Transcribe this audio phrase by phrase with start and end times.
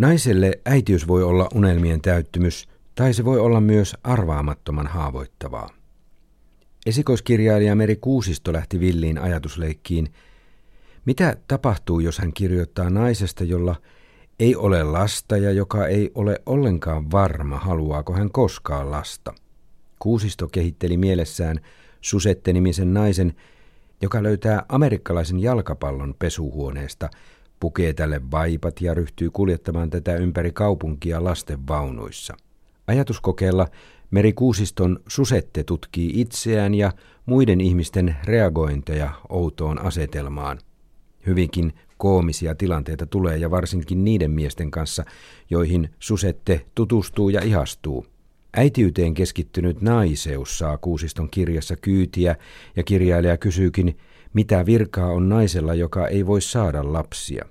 [0.00, 5.70] Naiselle äitiys voi olla unelmien täyttymys, tai se voi olla myös arvaamattoman haavoittavaa.
[6.86, 10.12] Esikoiskirjailija Meri Kuusisto lähti villiin ajatusleikkiin.
[11.04, 13.76] Mitä tapahtuu, jos hän kirjoittaa naisesta, jolla
[14.38, 19.34] ei ole lasta ja joka ei ole ollenkaan varma, haluaako hän koskaan lasta?
[19.98, 21.60] Kuusisto kehitteli mielessään
[22.00, 23.34] Susette-nimisen naisen,
[24.02, 27.10] joka löytää amerikkalaisen jalkapallon pesuhuoneesta,
[27.60, 32.36] pukee tälle vaipat ja ryhtyy kuljettamaan tätä ympäri kaupunkia lasten vaunuissa.
[32.86, 33.66] Ajatuskokeella
[34.10, 36.92] Meri Kuusiston Susette tutkii itseään ja
[37.26, 40.58] muiden ihmisten reagointeja outoon asetelmaan.
[41.26, 45.04] Hyvinkin koomisia tilanteita tulee ja varsinkin niiden miesten kanssa,
[45.50, 48.06] joihin Susette tutustuu ja ihastuu.
[48.56, 52.36] Äitiyteen keskittynyt naiseus saa Kuusiston kirjassa kyytiä
[52.76, 53.98] ja kirjailija kysyykin,
[54.32, 57.44] mitä virkaa on naisella, joka ei voi saada lapsia.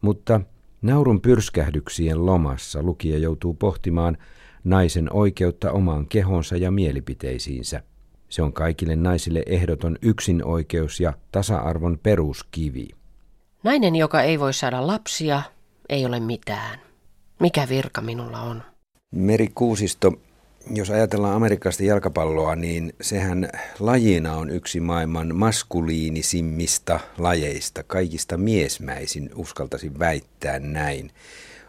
[0.00, 0.40] Mutta
[0.82, 4.16] naurun pyrskähdyksien lomassa lukija joutuu pohtimaan
[4.64, 7.82] naisen oikeutta omaan kehonsa ja mielipiteisiinsä.
[8.28, 12.88] Se on kaikille naisille ehdoton yksinoikeus ja tasa-arvon peruskivi.
[13.62, 15.42] Nainen, joka ei voi saada lapsia,
[15.88, 16.78] ei ole mitään.
[17.40, 18.62] Mikä virka minulla on?
[19.10, 20.12] Meri Kuusisto,
[20.70, 29.98] jos ajatellaan amerikkalaista jalkapalloa, niin sehän lajina on yksi maailman maskuliinisimmista lajeista, kaikista miesmäisin, uskaltaisin
[29.98, 31.10] väittää näin.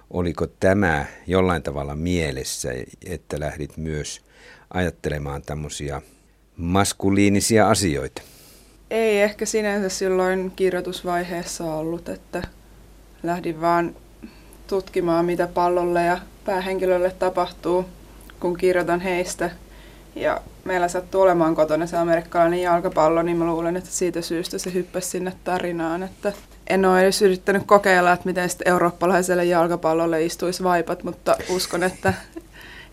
[0.09, 2.69] Oliko tämä jollain tavalla mielessä,
[3.05, 4.22] että lähdit myös
[4.73, 6.02] ajattelemaan tämmöisiä
[6.57, 8.22] maskuliinisia asioita?
[8.89, 12.41] Ei ehkä sinänsä silloin kirjoitusvaiheessa ollut, että
[13.23, 13.95] lähdin vaan
[14.67, 17.85] tutkimaan, mitä pallolle ja päähenkilölle tapahtuu,
[18.44, 19.52] kun kirjoitan heistä.
[20.16, 24.73] Ja meillä sattuu olemaan kotona se amerikkalainen jalkapallo, niin mä luulen, että siitä syystä se
[24.73, 26.03] hyppäsi sinne tarinaan.
[26.03, 26.33] Että
[26.67, 32.13] en ole edes yrittänyt kokeilla, että miten sitten eurooppalaiselle jalkapallolle istuisi vaipat, mutta uskon, että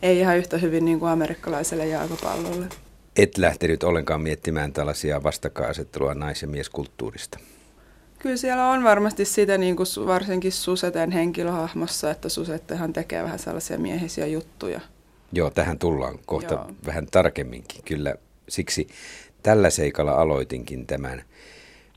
[0.02, 2.66] ei ihan yhtä hyvin niin kuin amerikkalaiselle jalkapallolle.
[3.16, 7.38] Et lähtenyt ollenkaan miettimään tällaisia vastakkainasettelua nais- ja mieskulttuurista?
[8.18, 13.78] Kyllä siellä on varmasti sitä niin kuin varsinkin Suseten henkilöhahmossa, että Susettehan tekee vähän sellaisia
[13.78, 14.80] miehisiä juttuja.
[15.32, 16.70] Joo, tähän tullaan kohta Joo.
[16.86, 17.82] vähän tarkemminkin.
[17.84, 18.14] Kyllä
[18.48, 18.88] siksi
[19.42, 21.22] tällä seikalla aloitinkin tämän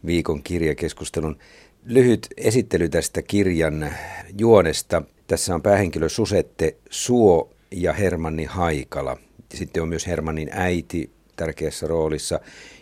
[0.05, 1.37] viikon kirjakeskustelun.
[1.85, 3.93] Lyhyt esittely tästä kirjan
[4.37, 5.01] juonesta.
[5.27, 9.17] Tässä on päähenkilö Susette Suo ja Hermanni Haikala.
[9.53, 12.39] Sitten on myös Hermannin äiti tärkeässä roolissa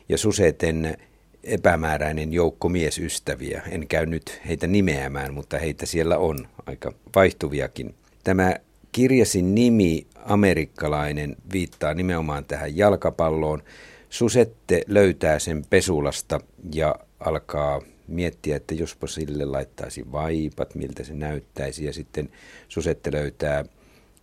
[0.10, 0.98] ja Suseten
[1.44, 3.62] epämääräinen joukko miesystäviä.
[3.72, 7.96] En käy nyt heitä nimeämään, mutta heitä siellä on aika vaihtuviakin.
[8.24, 8.56] Tämä
[8.92, 13.64] kirjasin nimi amerikkalainen viittaa nimenomaan tähän jalkapalloon.
[14.10, 16.40] Susette löytää sen pesulasta
[16.74, 21.86] ja alkaa miettiä, että jospa sille laittaisi vaipat, miltä se näyttäisi.
[21.86, 22.30] Ja sitten
[22.68, 23.66] Susette löytää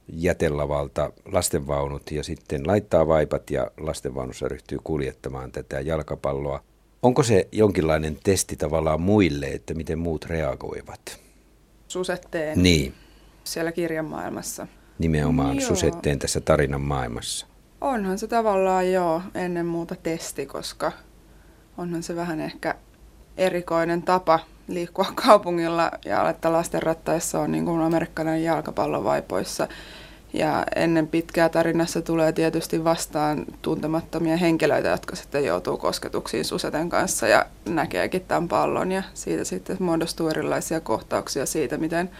[0.08, 6.62] jätelavalta lastenvaunut ja sitten laittaa vaipat ja lastenvaunussa ryhtyy kuljettamaan tätä jalkapalloa.
[7.02, 11.20] Onko se jonkinlainen testi tavallaan muille, että miten muut reagoivat?
[11.88, 12.94] Susetteen niin.
[13.52, 14.66] Siellä kirjan maailmassa.
[14.98, 15.68] Nimenomaan joo.
[15.68, 17.46] Susetteen tässä tarinan maailmassa.
[17.80, 20.92] Onhan se tavallaan joo ennen muuta testi, koska
[21.78, 22.74] onhan se vähän ehkä
[23.36, 29.68] erikoinen tapa liikkua kaupungilla ja että lasten rattaissa on niin kuin amerikkalainen jalkapallovaipoissa.
[30.32, 37.28] Ja ennen pitkää tarinassa tulee tietysti vastaan tuntemattomia henkilöitä, jotka sitten joutuu kosketuksiin Suseten kanssa
[37.28, 38.92] ja näkeekin tämän pallon.
[38.92, 42.10] Ja siitä sitten muodostuu erilaisia kohtauksia siitä, miten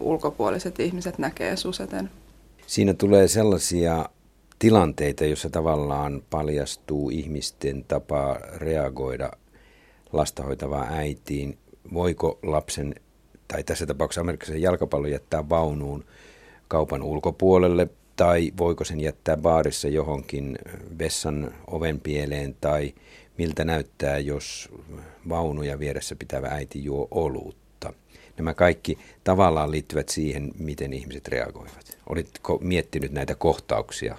[0.00, 2.10] ulkopuoliset ihmiset näkee Suseten.
[2.66, 4.08] Siinä tulee sellaisia
[4.58, 9.30] tilanteita, joissa tavallaan paljastuu ihmisten tapa reagoida
[10.12, 11.58] lasta hoitavaan äitiin.
[11.92, 12.94] Voiko lapsen,
[13.48, 16.04] tai tässä tapauksessa amerikkalaisen jalkapallon jättää vaunuun
[16.68, 20.58] kaupan ulkopuolelle, tai voiko sen jättää baarissa johonkin
[20.98, 22.94] vessan oven pieleen, tai
[23.38, 24.68] miltä näyttää, jos
[25.28, 27.65] vaunuja vieressä pitävä äiti juo olutta.
[28.36, 31.98] Nämä kaikki tavallaan liittyvät siihen, miten ihmiset reagoivat.
[32.08, 34.16] Olitko miettinyt näitä kohtauksia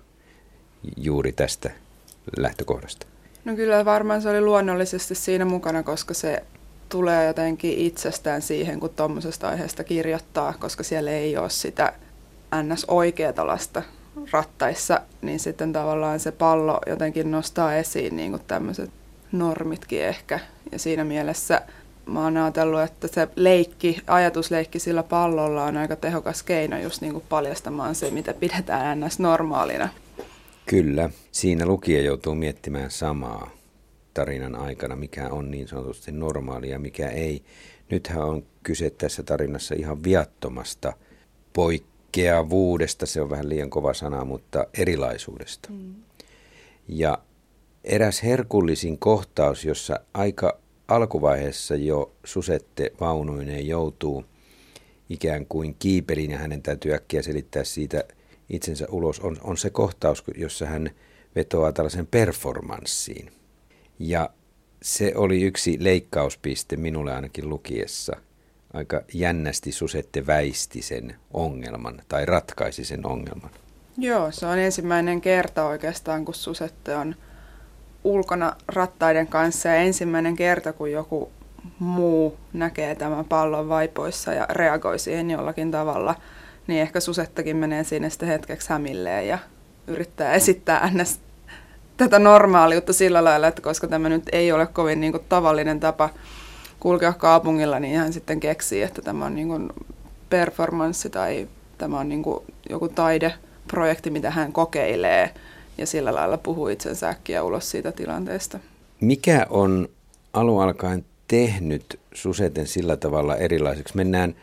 [0.97, 1.71] juuri tästä
[2.37, 3.07] lähtökohdasta?
[3.45, 6.43] No kyllä varmaan se oli luonnollisesti siinä mukana, koska se
[6.89, 11.93] tulee jotenkin itsestään siihen, kun tuommoisesta aiheesta kirjoittaa, koska siellä ei ole sitä
[12.63, 12.85] ns.
[12.87, 13.83] oikeata lasta
[14.31, 18.89] rattaissa, niin sitten tavallaan se pallo jotenkin nostaa esiin niin kuin tämmöiset
[19.31, 20.39] normitkin ehkä.
[20.71, 21.61] Ja siinä mielessä
[22.07, 27.13] mä oon ajatellut, että se leikki, ajatusleikki sillä pallolla on aika tehokas keino just niin
[27.13, 29.19] kuin paljastamaan se, mitä pidetään ns.
[29.19, 29.89] normaalina.
[30.65, 33.49] Kyllä, siinä lukija joutuu miettimään samaa
[34.13, 37.43] tarinan aikana, mikä on niin sanotusti normaalia ja mikä ei.
[37.89, 40.93] Nythän on kyse tässä tarinassa ihan viattomasta
[41.53, 45.69] poikkeavuudesta, se on vähän liian kova sana, mutta erilaisuudesta.
[45.71, 45.95] Mm.
[46.87, 47.17] Ja
[47.83, 54.25] eräs herkullisin kohtaus, jossa aika alkuvaiheessa jo susette vaunuineen joutuu
[55.09, 58.03] ikään kuin kiipelin ja hänen täytyy äkkiä selittää siitä
[58.49, 60.89] itsensä ulos, on, on se kohtaus, jossa hän
[61.35, 63.31] vetoaa tällaisen performanssiin.
[63.99, 64.29] Ja
[64.81, 68.15] se oli yksi leikkauspiste minulle ainakin lukiessa.
[68.73, 73.49] Aika jännästi Susette väisti sen ongelman tai ratkaisi sen ongelman.
[73.97, 77.15] Joo, se on ensimmäinen kerta oikeastaan, kun Susette on
[78.07, 81.31] ulkona rattaiden kanssa ja ensimmäinen kerta, kun joku
[81.79, 86.15] muu näkee tämän pallon vaipoissa ja reagoi siihen jollakin tavalla,
[86.67, 89.37] niin ehkä Susettakin menee siinä sitten hetkeksi hämilleen ja
[89.87, 91.19] yrittää esittää ns
[91.97, 96.09] tätä normaaliutta sillä lailla, että koska tämä nyt ei ole kovin niin kuin, tavallinen tapa
[96.79, 99.69] kulkea kaupungilla, niin hän sitten keksii, että tämä on niin kuin,
[100.29, 102.39] performanssi tai tämä on niin kuin,
[102.69, 105.33] joku taideprojekti, mitä hän kokeilee
[105.77, 108.59] ja sillä lailla puhuu itsensä äkkiä ulos siitä tilanteesta.
[109.01, 109.89] Mikä on
[110.33, 113.95] alun alkaen tehnyt Suseten sillä tavalla erilaiseksi?
[113.95, 114.35] Mennään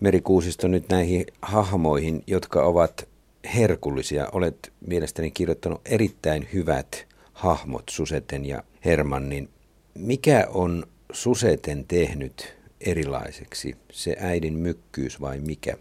[0.00, 3.08] Merikuusisto nyt näihin hahmoihin, jotka ovat
[3.54, 4.28] herkullisia.
[4.32, 9.48] Olet mielestäni kirjoittanut erittäin hyvät hahmot Suseten ja Hermannin.
[9.94, 13.76] Mikä on Suseten tehnyt erilaiseksi?
[13.92, 15.76] Se äidin mykkyys vai mikä?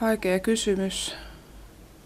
[0.00, 1.14] Vaikea kysymys.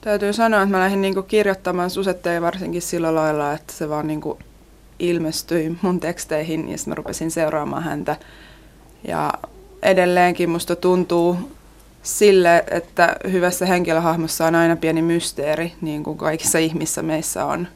[0.04, 4.38] Täytyy sanoa, että mä lähdin niinku kirjoittamaan Susetteen varsinkin sillä lailla, että se vaan niinku
[4.99, 8.16] ilmestyi mun teksteihin ja sitten mä rupesin seuraamaan häntä.
[9.08, 9.32] Ja
[9.82, 11.37] edelleenkin musta tuntuu
[12.02, 17.69] sille, että hyvässä henkilöhahmossa on aina pieni mysteeri, niin kuin kaikissa ihmissä meissä on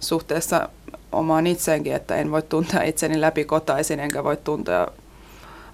[0.00, 0.68] suhteessa
[1.12, 4.88] omaan itseenkin, että en voi tuntea itseni läpi kotaisin, enkä voi tuntea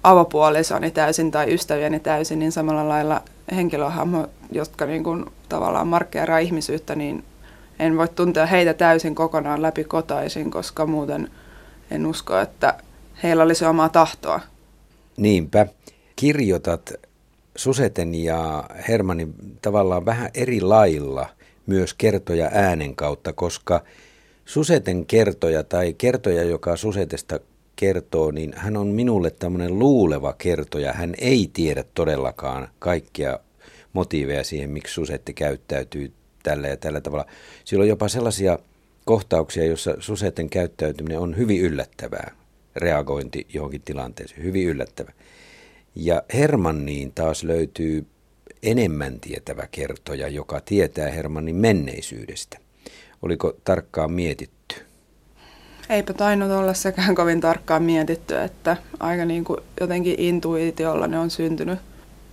[0.02, 3.22] avopuolisoni täysin tai ystäviäni täysin, niin samalla lailla
[3.56, 7.24] henkilöhahmo, jotka niin kuin tavallaan markkeeraa ihmisyyttä, niin
[7.78, 11.30] en voi tuntea heitä täysin kokonaan läpi kotaisin, koska muuten
[11.90, 12.74] en usko, että
[13.22, 14.40] heillä olisi omaa tahtoa.
[15.16, 15.66] Niinpä.
[16.16, 16.92] Kirjoitat
[17.56, 21.28] Suseten ja Hermanin tavallaan vähän eri lailla
[21.66, 23.80] myös kertoja äänen kautta, koska
[24.44, 27.40] Suseten kertoja tai kertoja, joka Susetesta
[27.82, 30.92] kertoo, niin hän on minulle tämmöinen luuleva kertoja.
[30.92, 33.38] Hän ei tiedä todellakaan kaikkia
[33.92, 36.12] motiiveja siihen, miksi Susetti käyttäytyy
[36.42, 37.26] tällä ja tällä tavalla.
[37.64, 38.58] Siellä on jopa sellaisia
[39.04, 42.30] kohtauksia, joissa Suseten käyttäytyminen on hyvin yllättävää.
[42.76, 45.14] Reagointi johonkin tilanteeseen, hyvin yllättävää.
[45.94, 48.06] Ja Hermanniin taas löytyy
[48.62, 52.58] enemmän tietävä kertoja, joka tietää Hermannin menneisyydestä.
[53.22, 54.91] Oliko tarkkaan mietitty?
[55.88, 61.30] Eipä tainnut olla sekään kovin tarkkaan mietitty, että aika niin kuin jotenkin intuitiolla ne on
[61.30, 61.78] syntynyt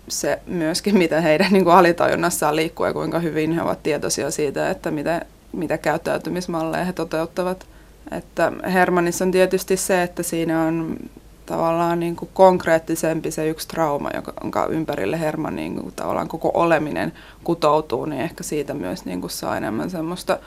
[0.07, 4.69] se myöskin, mitä heidän niin kuin alitajunnassaan liikkuu ja kuinka hyvin he ovat tietoisia siitä,
[4.69, 7.67] että mitä, mitä käyttäytymismalleja he toteuttavat.
[8.11, 10.97] Että Hermanissa on tietysti se, että siinä on
[11.45, 14.09] tavallaan niin kuin konkreettisempi se yksi trauma,
[14.43, 17.13] jonka ympärille Herman niin kuin tavallaan koko oleminen
[17.43, 20.39] kutoutuu, niin ehkä siitä myös niin kuin saa enemmän semmoista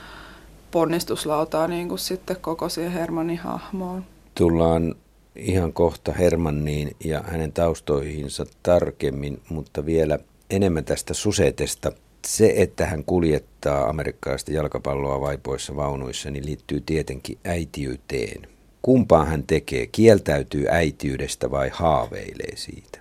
[0.73, 4.05] ponnistuslautaa niin kuin sitten koko siihen Hermanin hahmoon.
[4.35, 4.95] Tullaan
[5.37, 10.19] ihan kohta Hermanniin ja hänen taustoihinsa tarkemmin, mutta vielä
[10.51, 11.93] enemmän tästä Susetesta.
[12.27, 18.47] Se, että hän kuljettaa amerikkalaista jalkapalloa vaipoissa vaunuissa, niin liittyy tietenkin äitiyteen.
[18.83, 19.87] Kumpaan hän tekee?
[19.87, 22.99] Kieltäytyy äitiydestä vai haaveilee siitä?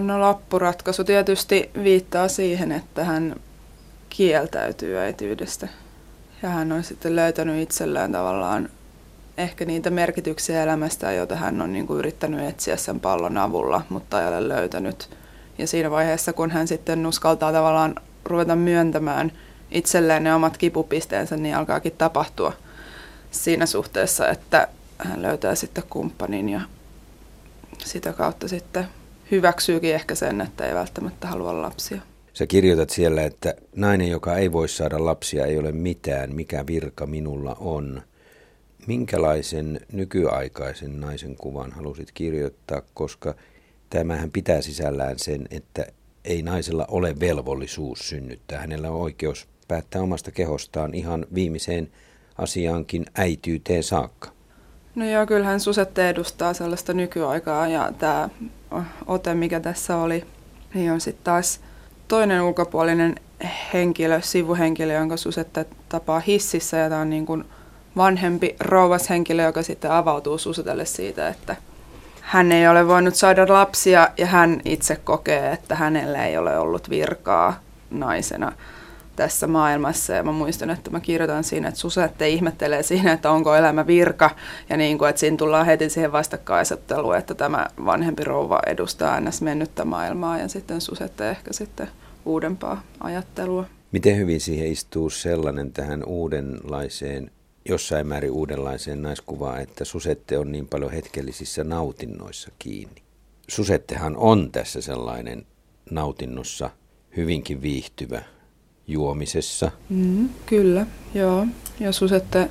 [0.00, 3.36] No lappuratkaisu tietysti viittaa siihen, että hän
[4.08, 5.68] kieltäytyy äitiydestä.
[6.42, 8.68] Ja hän on sitten löytänyt itsellään tavallaan
[9.36, 14.22] ehkä niitä merkityksiä elämästä, joita hän on niin kuin yrittänyt etsiä sen pallon avulla, mutta
[14.22, 15.10] ei ole löytänyt.
[15.58, 19.32] Ja siinä vaiheessa, kun hän sitten uskaltaa tavallaan ruveta myöntämään
[19.70, 22.52] itselleen ne omat kipupisteensä, niin alkaakin tapahtua
[23.30, 26.60] siinä suhteessa, että hän löytää sitten kumppanin ja
[27.78, 28.88] sitä kautta sitten
[29.30, 32.00] hyväksyykin ehkä sen, että ei välttämättä halua lapsia.
[32.38, 37.06] Sä kirjoitat siellä, että nainen, joka ei voi saada lapsia, ei ole mitään, mikä virka
[37.06, 38.02] minulla on.
[38.86, 43.34] Minkälaisen nykyaikaisen naisen kuvan halusit kirjoittaa, koska
[43.90, 45.86] tämähän pitää sisällään sen, että
[46.24, 48.60] ei naisella ole velvollisuus synnyttää.
[48.60, 51.90] Hänellä on oikeus päättää omasta kehostaan ihan viimeiseen
[52.38, 54.28] asiaankin äityyteen saakka.
[54.94, 58.28] No joo, kyllähän Susette edustaa sellaista nykyaikaa ja tämä
[59.06, 60.24] ote, mikä tässä oli,
[60.74, 61.60] niin on sitten taas
[62.08, 63.14] toinen ulkopuolinen
[63.72, 67.44] henkilö, sivuhenkilö, jonka Susette tapaa hississä ja tämä on niin kuin
[67.96, 71.56] vanhempi rouvashenkilö, joka sitten avautuu Susetelle siitä, että
[72.20, 76.90] hän ei ole voinut saada lapsia ja hän itse kokee, että hänellä ei ole ollut
[76.90, 77.60] virkaa
[77.90, 78.52] naisena
[79.16, 80.12] tässä maailmassa.
[80.12, 84.30] Ja mä muistan, että mä kirjoitan siinä, että Susette ihmettelee siinä, että onko elämä virka.
[84.68, 89.42] Ja niin kuin, että siinä tullaan heti siihen vastakkaisotteluun, että tämä vanhempi rouva edustaa ns.
[89.42, 91.88] mennyttä maailmaa ja sitten Susette ehkä sitten
[92.24, 93.64] uudempaa ajattelua.
[93.92, 97.30] Miten hyvin siihen istuu sellainen tähän uudenlaiseen,
[97.68, 103.02] jossain määrin uudenlaiseen naiskuvaan, että Susette on niin paljon hetkellisissä nautinnoissa kiinni?
[103.48, 105.46] Susettehan on tässä sellainen
[105.90, 106.70] nautinnossa
[107.16, 108.22] hyvinkin viihtyvä
[108.86, 109.70] juomisessa.
[109.88, 111.46] Mm, kyllä, joo.
[111.80, 112.48] Ja Susette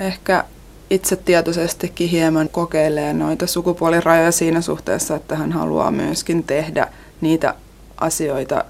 [0.00, 0.44] ehkä
[0.90, 6.88] itse tietoisestikin hieman kokeilee noita sukupuolirajoja siinä suhteessa, että hän haluaa myöskin tehdä
[7.20, 7.54] niitä
[7.96, 8.64] asioita,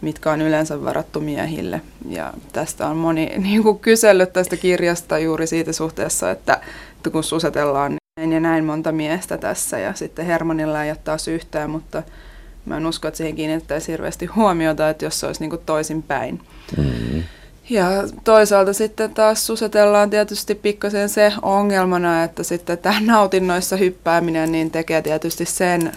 [0.00, 1.80] mitkä on yleensä varattu miehille.
[2.08, 6.60] Ja tästä on moni niin kuin kysellyt tästä kirjasta juuri siitä suhteessa, että,
[6.96, 11.28] että kun susetellaan näin ja näin monta miestä tässä ja sitten Hermanilla ei ole taas
[11.28, 12.02] yhtään, mutta
[12.70, 16.40] mä en usko, että siihen kiinnittäisi hirveästi huomiota, että jos se olisi niin toisinpäin.
[16.76, 17.22] Mm.
[17.70, 17.86] Ja
[18.24, 25.02] toisaalta sitten taas susetellaan tietysti pikkasen se ongelmana, että sitten tämä nautinnoissa hyppääminen niin tekee
[25.02, 25.92] tietysti sen,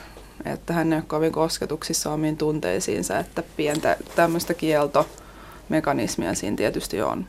[0.45, 7.25] että hän ei ole kovin kosketuksissa omiin tunteisiinsa, että pientä tämmöistä kieltomekanismia siinä tietysti on.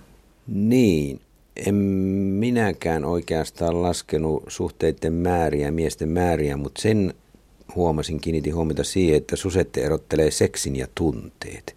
[0.46, 1.20] Niin,
[1.66, 7.14] en minäkään oikeastaan laskenut suhteiden määriä, miesten määriä, mutta sen
[7.74, 11.76] huomasin, kiinnitin huomiota siihen, että susette erottelee seksin ja tunteet,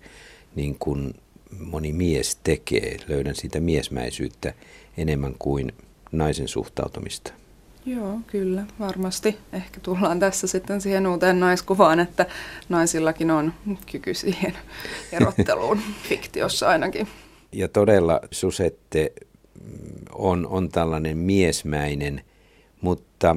[0.56, 1.14] niin kuin
[1.60, 2.98] moni mies tekee.
[3.08, 4.54] Löydän siitä miesmäisyyttä
[4.98, 5.74] enemmän kuin
[6.12, 7.34] naisen suhtautumista.
[7.86, 9.38] Joo, kyllä, varmasti.
[9.54, 12.26] Ehkä tullaan tässä sitten siihen uuteen naiskuvaan, että
[12.70, 13.54] naisillakin on
[13.92, 14.54] kyky siihen
[15.12, 17.08] erotteluun, fiktiossa ainakin.
[17.52, 19.14] Ja todella Susette
[20.12, 22.22] on, on tällainen miesmäinen,
[22.82, 23.36] mutta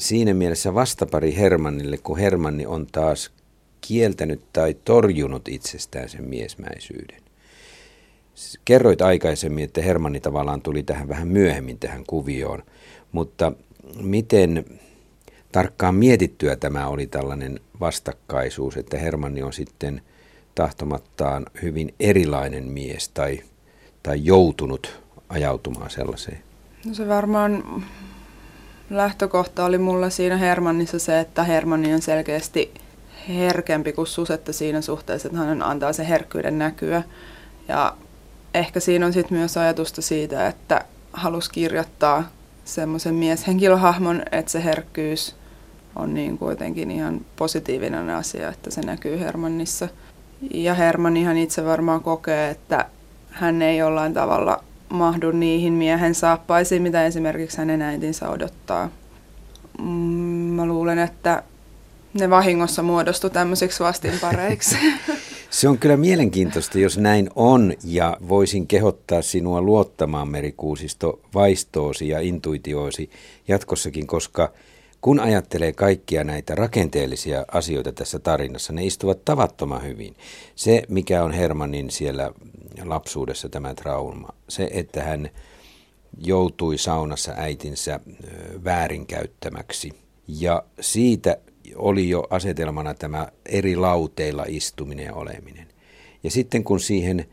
[0.00, 3.30] siinä mielessä vastapari Hermannille, kun Hermanni on taas
[3.80, 7.22] kieltänyt tai torjunut itsestään sen miesmäisyyden.
[8.64, 12.62] Kerroit aikaisemmin, että Hermanni tavallaan tuli tähän vähän myöhemmin tähän kuvioon,
[13.12, 13.52] mutta
[14.02, 14.64] miten
[15.52, 20.02] tarkkaan mietittyä tämä oli tällainen vastakkaisuus, että Hermanni on sitten
[20.54, 23.40] tahtomattaan hyvin erilainen mies tai,
[24.02, 26.38] tai joutunut ajautumaan sellaiseen?
[26.86, 27.82] No se varmaan
[28.90, 32.74] lähtökohta oli mulla siinä Hermannissa se, että Hermanni on selkeästi
[33.28, 37.02] herkempi kuin Susetta siinä suhteessa, että hän antaa sen herkkyyden näkyä.
[37.68, 37.96] Ja
[38.54, 42.28] ehkä siinä on sitten myös ajatusta siitä, että halus kirjoittaa
[42.64, 45.36] semmoisen mieshenkilöhahmon, että se herkkyys
[45.96, 49.88] on niin kuitenkin ihan positiivinen asia, että se näkyy Hermannissa.
[50.54, 52.86] Ja Herman ihan itse varmaan kokee, että
[53.30, 58.88] hän ei jollain tavalla mahdu niihin miehen saappaisiin, mitä esimerkiksi hänen äitinsä odottaa.
[59.78, 59.84] Mm,
[60.54, 61.42] mä luulen, että
[62.14, 64.76] ne vahingossa muodostu tämmöisiksi vastinpareiksi.
[65.50, 72.20] Se on kyllä mielenkiintoista, jos näin on, ja voisin kehottaa sinua luottamaan Merikuusisto vaistoosi ja
[72.20, 73.10] intuitioosi
[73.48, 74.52] jatkossakin, koska
[75.00, 80.16] kun ajattelee kaikkia näitä rakenteellisia asioita tässä tarinassa, ne istuvat tavattoman hyvin.
[80.54, 82.30] Se, mikä on Hermannin siellä
[82.84, 85.30] lapsuudessa tämä trauma, se, että hän
[86.18, 88.00] joutui saunassa äitinsä
[88.64, 89.92] väärinkäyttämäksi.
[90.28, 91.36] Ja siitä
[91.74, 95.66] oli jo asetelmana tämä eri lauteilla istuminen ja oleminen.
[96.22, 97.26] Ja sitten kun siihen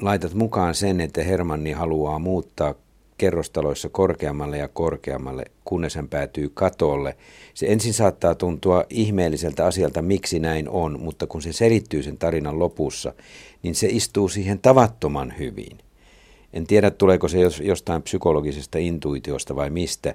[0.00, 2.74] laitat mukaan sen, että Hermanni haluaa muuttaa
[3.20, 7.16] kerrostaloissa korkeammalle ja korkeammalle, kunnes hän päätyy katolle.
[7.54, 12.58] Se ensin saattaa tuntua ihmeelliseltä asialta, miksi näin on, mutta kun se selittyy sen tarinan
[12.58, 13.12] lopussa,
[13.62, 15.78] niin se istuu siihen tavattoman hyvin.
[16.52, 20.14] En tiedä, tuleeko se jostain psykologisesta intuitiosta vai mistä,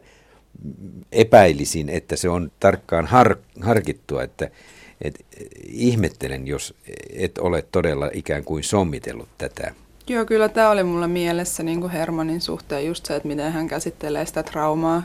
[1.11, 4.49] epäilisin, että se on tarkkaan har, harkittua, että
[5.01, 5.25] et,
[5.67, 6.73] ihmettelen, jos
[7.13, 9.73] et ole todella ikään kuin sommitellut tätä.
[10.07, 13.67] Joo, kyllä tämä oli mulla mielessä niin kuin Hermanin suhteen just se, että miten hän
[13.67, 15.03] käsittelee sitä traumaa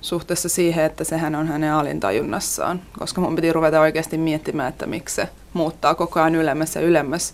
[0.00, 2.82] suhteessa siihen, että sehän on hänen alintajunnassaan.
[2.98, 7.32] Koska mun piti ruveta oikeasti miettimään, että miksi se muuttaa koko ajan ylemmäs ja ylemmäs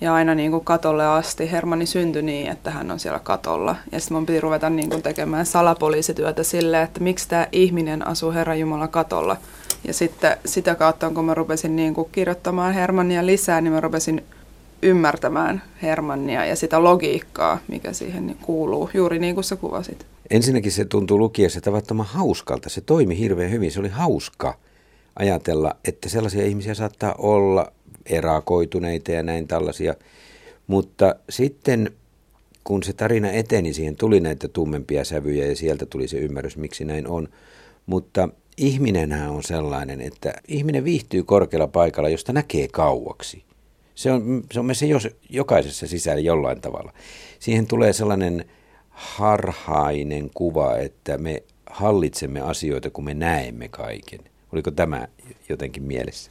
[0.00, 1.52] ja aina niin kuin katolle asti.
[1.52, 3.76] Hermanni syntyi niin, että hän on siellä katolla.
[3.92, 8.32] Ja sitten mun piti ruveta niin kuin tekemään salapoliisityötä sille, että miksi tämä ihminen asuu
[8.32, 9.36] Herran Jumala katolla.
[9.86, 14.24] Ja sitten sitä kautta, kun mä rupesin niin kuin kirjoittamaan Hermannia lisää, niin mä rupesin
[14.84, 20.06] ymmärtämään Hermannia ja sitä logiikkaa, mikä siihen kuuluu, juuri niin kuin sä kuvasit.
[20.30, 22.68] Ensinnäkin se tuntuu lukiessa tavattoman hauskalta.
[22.68, 23.72] Se toimi hirveän hyvin.
[23.72, 24.58] Se oli hauska
[25.16, 27.72] ajatella, että sellaisia ihmisiä saattaa olla
[28.06, 29.94] erakoituneita ja näin tällaisia.
[30.66, 31.90] Mutta sitten
[32.64, 36.84] kun se tarina eteni, siihen tuli näitä tummempia sävyjä ja sieltä tuli se ymmärrys, miksi
[36.84, 37.28] näin on.
[37.86, 43.44] Mutta ihminenhän on sellainen, että ihminen viihtyy korkealla paikalla, josta näkee kauaksi.
[43.94, 46.92] Se on, se on meissä jos, jokaisessa sisällä jollain tavalla.
[47.38, 48.44] Siihen tulee sellainen
[48.90, 54.20] harhainen kuva, että me hallitsemme asioita, kun me näemme kaiken.
[54.52, 55.08] Oliko tämä
[55.48, 56.30] jotenkin mielessä?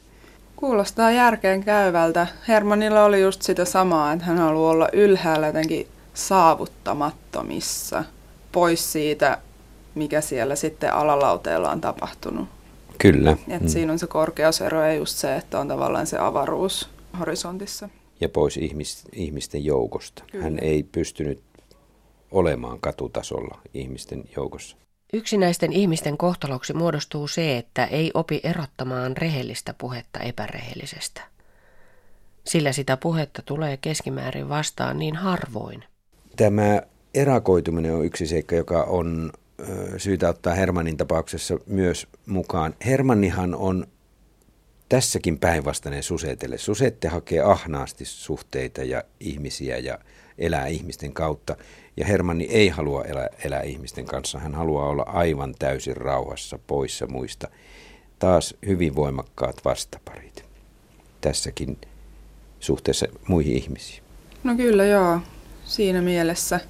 [0.56, 2.26] Kuulostaa järkeen käyvältä.
[2.48, 8.04] Hermanilla oli just sitä samaa, että hän haluaa olla ylhäällä jotenkin saavuttamattomissa,
[8.52, 9.38] pois siitä,
[9.94, 12.48] mikä siellä sitten alalauteella on tapahtunut.
[12.98, 13.36] Kyllä.
[13.48, 13.68] Et mm.
[13.68, 17.88] Siinä on se korkeusero ja just se, että on tavallaan se avaruus horisontissa.
[18.20, 20.24] Ja pois ihmis, ihmisten joukosta.
[20.32, 20.44] Kyllä.
[20.44, 21.42] Hän ei pystynyt
[22.30, 24.76] olemaan katutasolla ihmisten joukossa.
[25.12, 31.20] Yksinäisten ihmisten kohtaloksi muodostuu se, että ei opi erottamaan rehellistä puhetta epärehellisestä.
[32.44, 35.84] Sillä sitä puhetta tulee keskimäärin vastaan niin harvoin.
[36.36, 36.82] Tämä
[37.14, 39.32] erakoituminen on yksi seikka, joka on
[39.96, 42.74] syytä ottaa Hermannin tapauksessa myös mukaan.
[42.86, 43.86] Hermannihan on
[44.94, 46.58] tässäkin päinvastainen Susetelle.
[46.58, 49.98] Susette hakee ahnaasti suhteita ja ihmisiä ja
[50.38, 51.56] elää ihmisten kautta.
[51.96, 54.38] Ja Hermanni ei halua elää, elää ihmisten kanssa.
[54.38, 57.48] Hän haluaa olla aivan täysin rauhassa, poissa muista.
[58.18, 60.44] Taas hyvin voimakkaat vastaparit
[61.20, 61.78] tässäkin
[62.60, 64.02] suhteessa muihin ihmisiin.
[64.44, 65.20] No kyllä joo,
[65.64, 66.60] siinä mielessä,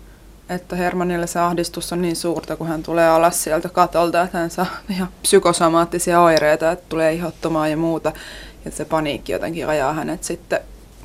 [0.48, 4.50] että Hermannille se ahdistus on niin suurta, kun hän tulee alas sieltä katolta, että hän
[4.50, 8.12] saa ihan psykosomaattisia oireita, että tulee ihottumaan ja muuta.
[8.64, 10.60] Ja se paniikki jotenkin ajaa hänet sitten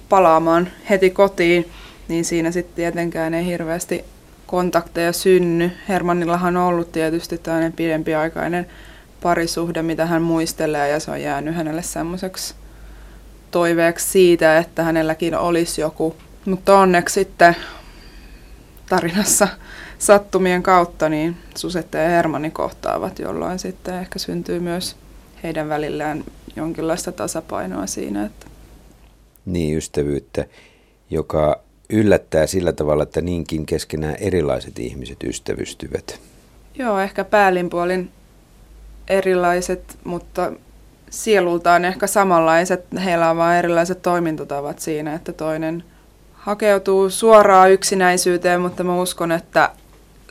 [0.10, 1.72] palaamaan heti kotiin
[2.10, 4.05] niin siinä sitten tietenkään ei hirveästi
[4.48, 5.72] kontakteja synny.
[5.89, 8.67] Hermannillahan on ollut tietysti tämmöinen pidempiaikainen
[9.22, 12.55] parisuhde, mitä hän muistelee, ja se on jäänyt hänelle semmoiseksi
[13.51, 16.15] toiveeksi siitä, että hänelläkin olisi joku.
[16.46, 17.55] Mutta onneksi sitten
[18.89, 19.48] tarinassa
[20.00, 24.96] sattumien kautta niin Susette ja Hermanni kohtaavat, jolloin sitten ehkä syntyy myös
[25.43, 26.24] heidän välillään
[26.55, 28.25] jonkinlaista tasapainoa siinä.
[28.25, 28.46] Että...
[29.46, 30.46] Niin, ystävyyttä,
[31.10, 36.19] joka yllättää sillä tavalla, että niinkin keskenään erilaiset ihmiset ystävystyvät.
[36.75, 38.12] Joo, ehkä päällinpuolin
[39.08, 40.52] erilaiset, mutta
[41.10, 42.86] sielultaan ehkä samanlaiset.
[43.04, 45.84] Heillä on vain erilaiset toimintatavat siinä, että toinen
[46.50, 49.72] hakeutuu suoraan yksinäisyyteen, mutta mä uskon, että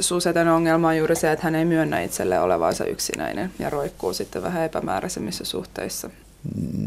[0.01, 4.43] Suseten ongelma on juuri se, että hän ei myönnä itselle olevansa yksinäinen ja roikkuu sitten
[4.43, 6.11] vähän epämääräisemmissä suhteissa.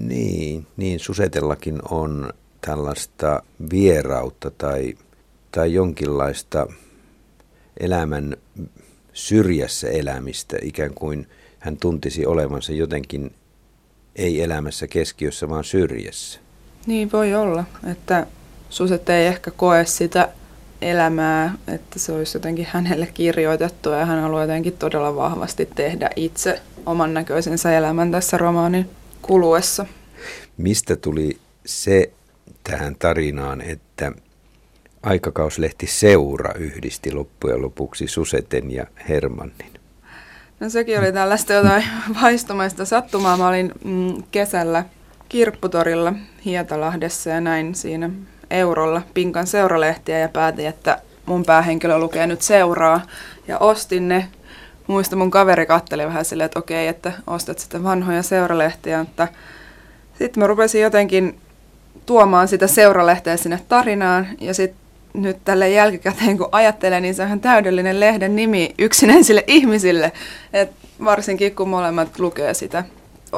[0.08, 4.96] Niin, niin Susetellakin on tällaista vierautta tai,
[5.52, 6.68] tai jonkinlaista
[7.80, 8.38] elämän
[9.14, 11.28] syrjässä elämistä, ikään kuin
[11.60, 13.34] hän tuntisi olevansa jotenkin
[14.16, 16.40] ei elämässä keskiössä, vaan syrjässä.
[16.86, 18.28] Niin voi olla, että
[18.72, 20.30] Suset ei ehkä koe sitä
[20.82, 26.62] elämää, että se olisi jotenkin hänelle kirjoitettu ja hän haluaa jotenkin todella vahvasti tehdä itse
[26.86, 28.90] oman näköisensä elämän tässä romaanin
[29.22, 29.86] kuluessa.
[30.58, 32.12] Mistä tuli se
[32.64, 34.12] tähän tarinaan, että
[35.04, 39.72] aikakauslehti Seura yhdisti loppujen lopuksi Suseten ja Hermannin.
[40.60, 41.84] No sekin oli tällaista jotain
[42.22, 43.38] vaistomaista sattumaa.
[43.38, 44.86] Mä olin mm, kesällä
[45.30, 46.14] kirpputorilla
[46.46, 48.10] Hietalahdessa ja näin siinä
[48.52, 53.02] eurolla Pinkan seuralehtiä ja päätin, että mun päähenkilö lukee nyt seuraa.
[53.48, 54.28] Ja ostin ne.
[54.88, 59.28] Muista mun kaveri katteli vähän silleen, että okei, että ostat sitten vanhoja seuralehtiä, mutta
[60.18, 61.40] sitten mä rupesin jotenkin
[62.06, 64.28] tuomaan sitä seuralehteä sinne tarinaan.
[64.40, 64.82] Ja sitten
[65.14, 70.12] nyt tälle jälkikäteen, kun ajattelen, niin se on täydellinen lehden nimi yksinäisille ihmisille.
[70.54, 70.72] Et
[71.04, 72.84] varsinkin kun molemmat lukee sitä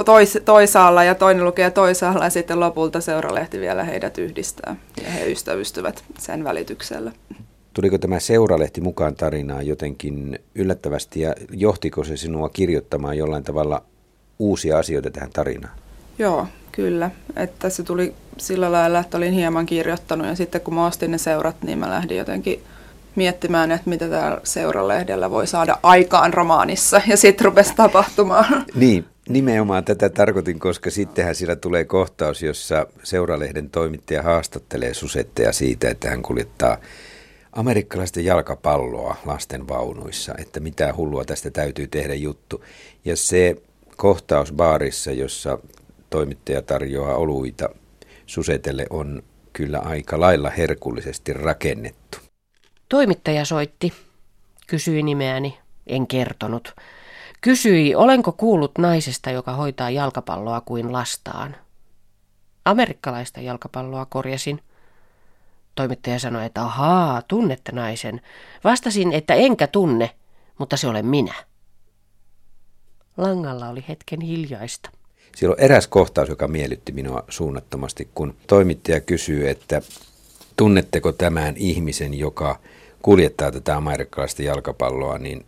[0.06, 5.32] tois, toisaalla ja toinen lukee toisaalla ja sitten lopulta seuralehti vielä heidät yhdistää ja he
[5.32, 7.12] ystävystyvät sen välityksellä.
[7.74, 13.84] Tuliko tämä seuralehti mukaan tarinaan jotenkin yllättävästi ja johtiko se sinua kirjoittamaan jollain tavalla
[14.40, 15.78] uusia asioita tähän tarinaan?
[16.20, 20.86] Joo, Kyllä, että se tuli sillä lailla, että olin hieman kirjoittanut ja sitten kun mä
[20.86, 22.64] ostin ne seurat, niin mä lähdin jotenkin
[23.16, 28.66] miettimään, että mitä täällä seuralehdellä voi saada aikaan romaanissa ja sitten rupesi tapahtumaan.
[28.76, 35.90] Niin, nimenomaan tätä tarkoitin, koska sittenhän siellä tulee kohtaus, jossa seuralehden toimittaja haastattelee Susetteja siitä,
[35.90, 36.78] että hän kuljettaa
[37.52, 42.64] amerikkalaista jalkapalloa lasten vaunuissa, että mitä hullua tästä täytyy tehdä juttu.
[43.06, 43.56] Ja se
[43.98, 45.60] kohtaus baarissa, jossa
[46.10, 47.70] toimittaja tarjoaa oluita
[48.26, 52.18] Susetelle on kyllä aika lailla herkullisesti rakennettu.
[52.90, 53.94] Toimittaja soitti.
[54.68, 55.58] Kysyi nimeäni.
[55.88, 56.76] En kertonut.
[57.44, 61.56] Kysyi, olenko kuullut naisesta, joka hoitaa jalkapalloa kuin lastaan.
[62.66, 64.60] Amerikkalaista jalkapalloa korjasin.
[65.76, 68.22] Toimittaja sanoi, että ahaa, tunnette naisen.
[68.64, 70.12] Vastasin, että enkä tunne,
[70.60, 71.34] mutta se olen minä.
[73.18, 74.90] Langalla oli hetken hiljaista.
[75.36, 79.82] Siellä on eräs kohtaus, joka miellytti minua suunnattomasti, kun toimittaja kysyy, että
[80.56, 82.60] tunnetteko tämän ihmisen, joka
[83.02, 85.46] kuljettaa tätä amerikkalaista jalkapalloa, niin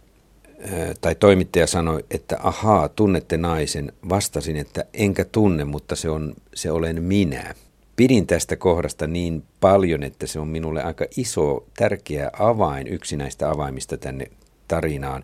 [1.01, 3.93] tai toimittaja sanoi, että ahaa, tunnette naisen.
[4.09, 7.55] Vastasin, että enkä tunne, mutta se, on, se olen minä.
[7.95, 13.49] Pidin tästä kohdasta niin paljon, että se on minulle aika iso, tärkeä avain, yksi näistä
[13.49, 14.25] avaimista tänne
[14.67, 15.23] tarinaan.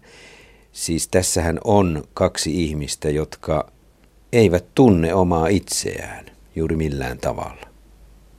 [0.71, 3.71] Siis tässähän on kaksi ihmistä, jotka
[4.33, 6.25] eivät tunne omaa itseään
[6.55, 7.67] juuri millään tavalla.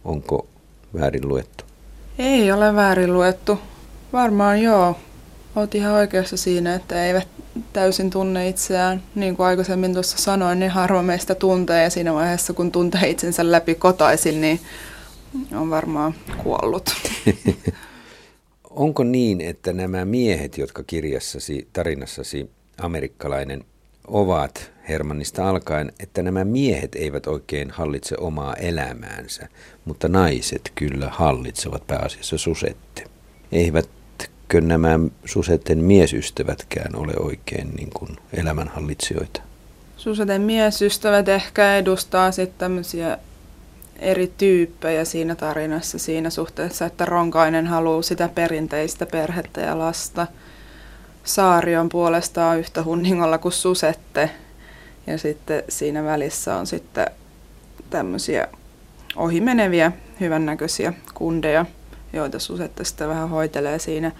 [0.04, 0.46] Onko
[0.94, 1.64] väärin luettu?
[2.18, 3.58] Ei ole väärin luettu.
[4.12, 4.96] Varmaan joo.
[5.56, 7.28] Olet ihan oikeassa siinä, että eivät
[7.72, 9.02] täysin tunne itseään.
[9.14, 13.52] Niin kuin aikaisemmin tuossa sanoin, niin harva meistä tuntee ja siinä vaiheessa, kun tuntee itsensä
[13.52, 14.60] läpi kotaisin, niin
[15.54, 16.90] on varmaan kuollut.
[18.70, 23.64] Onko niin, että nämä miehet, jotka kirjassasi, tarinassasi amerikkalainen
[24.06, 29.48] ovat Hermannista alkaen, että nämä miehet eivät oikein hallitse omaa elämäänsä,
[29.84, 33.04] mutta naiset kyllä hallitsevat pääasiassa susette.
[34.52, 39.42] Eivätkö nämä susetten miesystävätkään ole oikein niin kuin elämänhallitsijoita?
[39.96, 43.18] Suseten miesystävät ehkä edustaa sitten tämmöisiä
[43.98, 50.26] eri tyyppejä siinä tarinassa siinä suhteessa, että Ronkainen haluaa sitä perinteistä perhettä ja lasta.
[51.24, 54.30] Saari on puolestaan yhtä hunningolla kuin Susette.
[55.06, 57.06] Ja sitten siinä välissä on sitten
[57.90, 58.48] tämmöisiä
[59.16, 61.66] ohimeneviä, hyvännäköisiä kundeja,
[62.12, 64.12] joita Susette sitten vähän hoitelee siinä.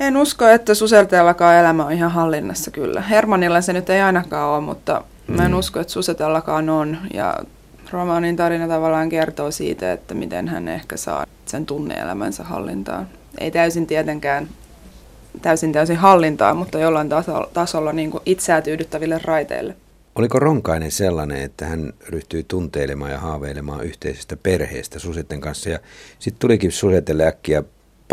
[0.00, 3.02] En usko, että Suselteellakaan elämä on ihan hallinnassa kyllä.
[3.02, 5.58] Hermanilla se nyt ei ainakaan ole, mutta mä en mm.
[5.58, 6.98] usko, että Susetellakaan on.
[7.14, 7.36] Ja
[7.90, 13.08] romaanin tarina tavallaan kertoo siitä, että miten hän ehkä saa sen tunneelämänsä hallintaan.
[13.38, 14.48] Ei täysin tietenkään
[15.42, 19.76] täysin täysin hallintaa, mutta jollain tasolla, tasolla niin kuin itseä tyydyttäville raiteille.
[20.14, 25.78] Oliko Ronkainen sellainen, että hän ryhtyi tunteilemaan ja haaveilemaan yhteisestä perheestä Susetten kanssa ja
[26.18, 27.62] sitten tulikin Susetelle äkkiä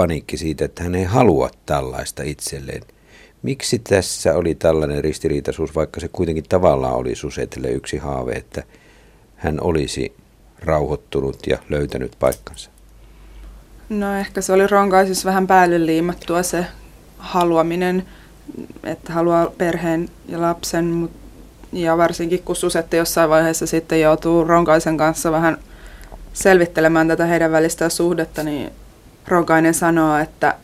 [0.02, 2.82] paniikki siitä, että hän ei halua tällaista itselleen.
[3.42, 8.64] Miksi tässä oli tällainen ristiriitaisuus, vaikka se kuitenkin tavallaan oli Susetelle yksi haave, että–
[9.42, 10.16] hän olisi
[10.60, 12.70] rauhoittunut ja löytänyt paikkansa?
[13.90, 16.66] No ehkä se oli ronkaisissa vähän päälle liimattua se
[17.18, 18.06] haluaminen,
[18.84, 21.10] että haluaa perheen ja lapsen,
[21.74, 25.58] ja varsinkin kun Susette jossain vaiheessa sitten joutuu Ronkaisen kanssa vähän
[26.34, 28.72] selvittelemään tätä heidän välistä suhdetta, niin
[29.28, 30.56] Ronkainen sanoo, että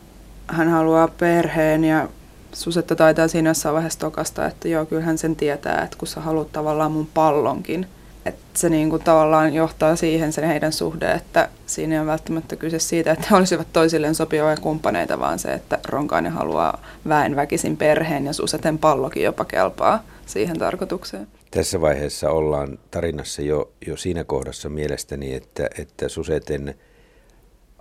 [0.46, 2.08] hän haluaa perheen ja
[2.52, 6.52] Susetta taitaa siinä jossain vaiheessa tokasta, että joo, kyllähän sen tietää, että kun sä haluat
[6.52, 7.86] tavallaan mun pallonkin–
[8.28, 12.56] että se niin kuin tavallaan johtaa siihen sen heidän suhde, että siinä ei ole välttämättä
[12.56, 17.76] kyse siitä, että he olisivat toisilleen sopivia kumppaneita, vaan se, että Ronkainen haluaa väen väkisin
[17.76, 21.26] perheen ja Suseten pallokin jopa kelpaa siihen tarkoitukseen.
[21.50, 26.74] Tässä vaiheessa ollaan tarinassa jo, jo siinä kohdassa mielestäni, että, että Suseten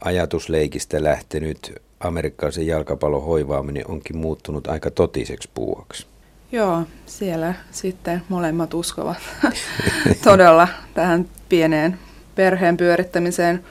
[0.02, 6.08] ajatusleikistä lähtenyt amerikkalaisen jalkapallon hoivaaminen onkin muuttunut aika totiseksi puuaksi.
[6.52, 9.18] Joo, siellä sitten molemmat uskovat
[10.24, 12.00] todella tähän pieneen
[12.36, 13.64] perheen pyörittämiseen,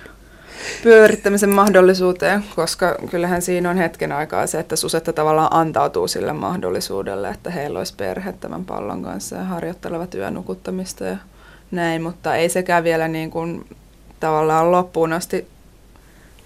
[0.83, 7.29] pyörittämisen mahdollisuuteen, koska kyllähän siinä on hetken aikaa se, että Susetta tavallaan antautuu sille mahdollisuudelle,
[7.29, 11.17] että heillä olisi perhe tämän pallon kanssa ja harjoittelevat yönukuttamista ja
[11.71, 13.67] näin, mutta ei sekään vielä niin kuin
[14.21, 15.47] tavallaan loppuun asti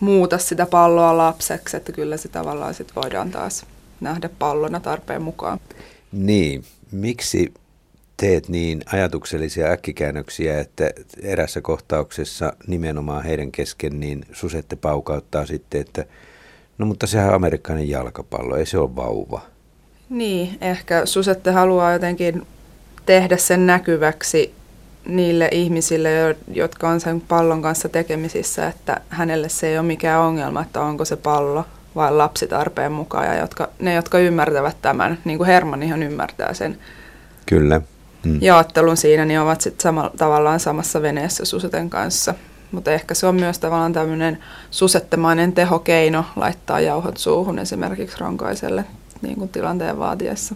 [0.00, 3.66] muuta sitä palloa lapseksi, että kyllä se tavallaan sitten voidaan taas
[4.00, 5.60] nähdä pallona tarpeen mukaan.
[6.12, 7.54] Niin, miksi
[8.16, 10.90] teet niin ajatuksellisia äkkikäännöksiä, että
[11.22, 16.04] erässä kohtauksessa nimenomaan heidän kesken niin Susette paukauttaa sitten, että
[16.78, 19.40] no mutta sehän on amerikkalainen jalkapallo, ei se ole vauva.
[20.10, 22.46] Niin, ehkä Susette haluaa jotenkin
[23.06, 24.54] tehdä sen näkyväksi
[25.06, 30.62] niille ihmisille, jotka on sen pallon kanssa tekemisissä, että hänelle se ei ole mikään ongelma,
[30.62, 33.26] että onko se pallo vai lapsi tarpeen mukaan.
[33.26, 36.78] Ja jotka, ne, jotka ymmärtävät tämän, niin kuin Herman ihan ymmärtää sen
[37.46, 37.80] Kyllä.
[38.24, 38.38] Mm.
[38.40, 42.34] jaottelun siinä, niin ovat sitten sama, tavallaan samassa veneessä Suseten kanssa.
[42.72, 44.38] Mutta ehkä se on myös tavallaan tämmöinen
[44.70, 48.84] susettemainen tehokeino laittaa jauhot suuhun esimerkiksi ronkaiselle
[49.22, 50.54] niin kuin tilanteen vaatiessa.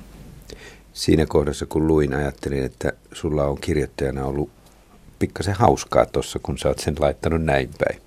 [0.94, 4.50] Siinä kohdassa, kun luin, ajattelin, että sulla on kirjoittajana ollut
[5.18, 8.00] pikkasen hauskaa tuossa, kun sä oot sen laittanut näin päin.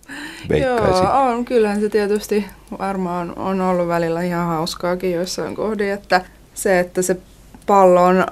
[0.61, 1.45] Joo, on.
[1.45, 2.45] Kyllähän se tietysti
[2.79, 7.17] varmaan on ollut välillä ihan hauskaakin joissain kohdin, että se, että se
[7.65, 8.25] pallo on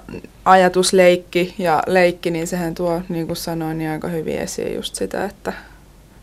[0.46, 5.26] ajatusleikki ja leikki, niin sehän tuo, niin kuin sanoin, niin aika hyvin esiin just sitä,
[5.26, 5.54] että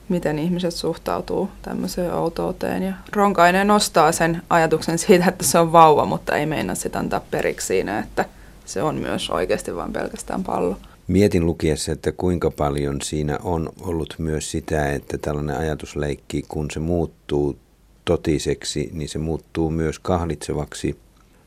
[0.09, 2.83] miten ihmiset suhtautuu tämmöiseen outouteen.
[2.83, 7.21] Ja Ronkainen nostaa sen ajatuksen siitä, että se on vauva, mutta ei meinaa sitä antaa
[7.31, 8.25] periksi siinä, että
[8.65, 10.77] se on myös oikeasti vain pelkästään pallo.
[11.09, 16.81] Mietin lukiessa, että kuinka paljon siinä on ollut myös sitä, että tällainen ajatusleikki, kun se
[16.81, 17.59] muuttuu
[18.05, 20.99] totiseksi, niin se muuttuu myös kahlitsevaksi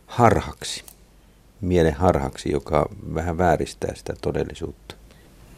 [0.07, 0.83] harhaksi,
[1.61, 4.95] mielen harhaksi, joka vähän vääristää sitä todellisuutta.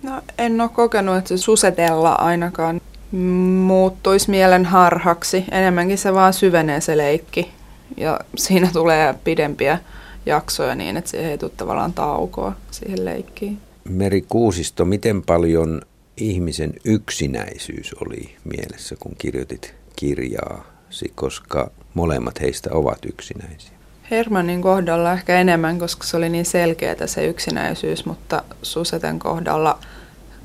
[0.03, 2.81] No en ole kokenut, että se susetella ainakaan
[3.12, 5.46] muuttuisi mielen harhaksi.
[5.52, 7.52] Enemmänkin se vaan syvenee se leikki
[7.98, 9.80] ja siinä tulee pidempiä
[10.26, 13.58] jaksoja niin, että siihen ei tule tavallaan taukoa siihen leikkiin.
[13.89, 15.82] Meri Kuusisto, miten paljon
[16.17, 23.72] ihmisen yksinäisyys oli mielessä, kun kirjoitit kirjaasi, koska molemmat heistä ovat yksinäisiä?
[24.12, 29.80] Hermannin kohdalla ehkä enemmän, koska se oli niin selkeää se yksinäisyys, mutta Suseten kohdalla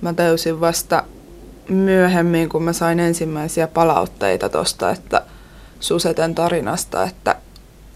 [0.01, 1.05] mä täysin vasta
[1.68, 5.22] myöhemmin, kun mä sain ensimmäisiä palautteita tuosta, että
[5.81, 7.37] Suseten tarinasta, että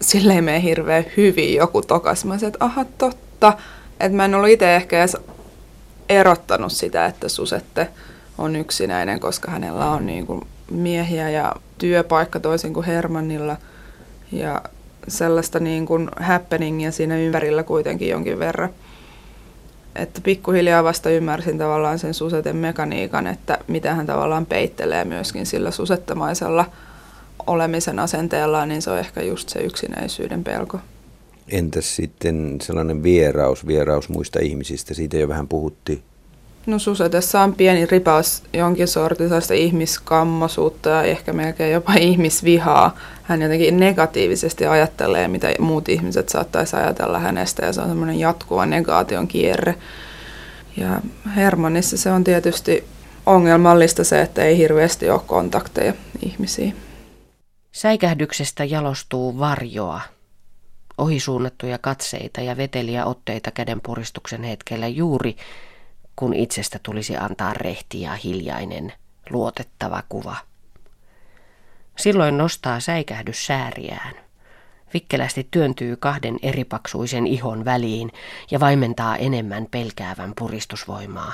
[0.01, 2.25] sille ei mene hirveän hyvin joku tokas.
[2.25, 3.53] Mä sanoin, että aha, totta.
[3.99, 5.17] Että mä en ollut itse ehkä edes
[6.09, 7.87] erottanut sitä, että Susette
[8.37, 13.57] on yksinäinen, koska hänellä on niin kuin miehiä ja työpaikka toisin kuin Hermannilla.
[14.31, 14.61] Ja
[15.07, 18.69] sellaista niin kuin happeningia siinä ympärillä kuitenkin jonkin verran.
[19.97, 25.71] Että pikkuhiljaa vasta ymmärsin tavallaan sen suseten mekaniikan, että mitä hän tavallaan peittelee myöskin sillä
[25.71, 26.65] susettamaisella
[27.47, 30.79] olemisen asenteellaan, niin se on ehkä just se yksinäisyyden pelko.
[31.47, 36.03] Entäs sitten sellainen vieraus, vieraus muista ihmisistä, siitä jo vähän puhuttiin.
[36.67, 42.97] No Susetessa on pieni ripaus jonkin sortista ihmiskammosuutta ja ehkä melkein jopa ihmisvihaa.
[43.23, 48.65] Hän jotenkin negatiivisesti ajattelee, mitä muut ihmiset saattaisi ajatella hänestä ja se on semmoinen jatkuva
[48.65, 49.75] negaation kierre.
[50.77, 51.01] Ja
[51.35, 52.83] Hermannissa se on tietysti
[53.25, 55.93] ongelmallista se, että ei hirveästi ole kontakteja
[56.25, 56.75] ihmisiin.
[57.71, 60.01] Säikähdyksestä jalostuu varjoa,
[60.97, 65.35] ohisuunnattuja katseita ja veteliä otteita kädenpuristuksen hetkellä juuri
[66.17, 68.93] kun itsestä tulisi antaa rehti ja hiljainen,
[69.29, 70.35] luotettava kuva.
[71.97, 74.13] Silloin nostaa säikähdys sääriään.
[74.93, 78.11] Vikkelästi työntyy kahden eripaksuisen ihon väliin
[78.51, 81.33] ja vaimentaa enemmän pelkäävän puristusvoimaa.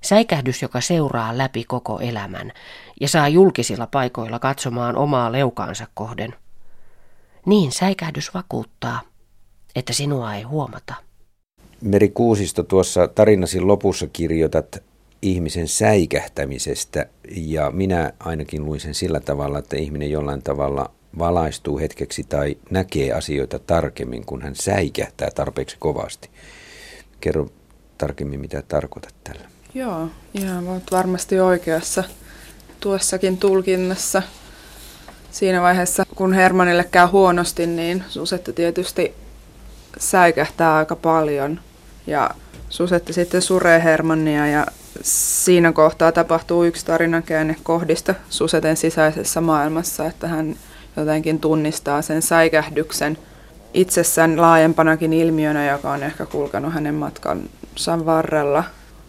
[0.00, 2.52] Säikähdys, joka seuraa läpi koko elämän
[3.00, 6.34] ja saa julkisilla paikoilla katsomaan omaa leukaansa kohden.
[7.46, 9.00] Niin säikähdys vakuuttaa,
[9.74, 10.94] että sinua ei huomata.
[11.84, 14.82] Meri Kuusisto, tuossa tarinasi lopussa kirjoitat
[15.22, 22.24] ihmisen säikähtämisestä ja minä ainakin luin sen sillä tavalla, että ihminen jollain tavalla valaistuu hetkeksi
[22.28, 26.30] tai näkee asioita tarkemmin, kun hän säikähtää tarpeeksi kovasti.
[27.20, 27.48] Kerro
[27.98, 29.48] tarkemmin, mitä tarkoitat tällä.
[29.74, 32.04] Joo, ihan olet varmasti oikeassa
[32.80, 34.22] tuossakin tulkinnassa.
[35.30, 39.14] Siinä vaiheessa, kun Hermanille käy huonosti, niin Susette tietysti
[39.98, 41.60] säikähtää aika paljon.
[42.06, 42.30] Ja
[42.68, 44.66] Susette sitten suree Hermannia ja
[45.02, 50.56] siinä kohtaa tapahtuu yksi tarinankäänne kohdista Suseten sisäisessä maailmassa, että hän
[50.96, 53.18] jotenkin tunnistaa sen säikähdyksen
[53.74, 58.64] itsessään laajempanakin ilmiönä, joka on ehkä kulkenut hänen matkansa varrella